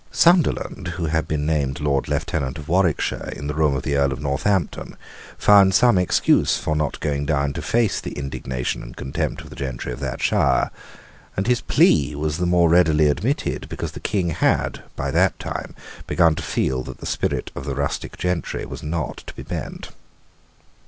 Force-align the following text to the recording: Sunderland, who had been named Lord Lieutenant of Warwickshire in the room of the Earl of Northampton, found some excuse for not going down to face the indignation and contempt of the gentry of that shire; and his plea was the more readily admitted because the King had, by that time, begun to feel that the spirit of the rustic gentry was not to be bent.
Sunderland, 0.11 0.93
who 0.97 1.05
had 1.05 1.27
been 1.27 1.45
named 1.45 1.79
Lord 1.79 2.07
Lieutenant 2.09 2.57
of 2.57 2.67
Warwickshire 2.67 3.31
in 3.35 3.45
the 3.45 3.53
room 3.53 3.75
of 3.75 3.83
the 3.83 3.97
Earl 3.97 4.11
of 4.13 4.19
Northampton, 4.19 4.97
found 5.37 5.75
some 5.75 5.99
excuse 5.99 6.57
for 6.57 6.75
not 6.75 6.99
going 7.01 7.27
down 7.27 7.53
to 7.53 7.61
face 7.61 8.01
the 8.01 8.13
indignation 8.13 8.81
and 8.81 8.97
contempt 8.97 9.41
of 9.43 9.51
the 9.51 9.55
gentry 9.55 9.93
of 9.93 9.99
that 9.99 10.19
shire; 10.19 10.71
and 11.37 11.45
his 11.45 11.61
plea 11.61 12.15
was 12.15 12.37
the 12.39 12.47
more 12.47 12.67
readily 12.67 13.09
admitted 13.09 13.69
because 13.69 13.91
the 13.91 13.99
King 13.99 14.29
had, 14.29 14.81
by 14.95 15.11
that 15.11 15.37
time, 15.37 15.75
begun 16.07 16.33
to 16.33 16.41
feel 16.41 16.81
that 16.81 16.97
the 16.97 17.05
spirit 17.05 17.51
of 17.55 17.65
the 17.65 17.75
rustic 17.75 18.17
gentry 18.17 18.65
was 18.65 18.81
not 18.81 19.17
to 19.27 19.35
be 19.35 19.43
bent. 19.43 19.89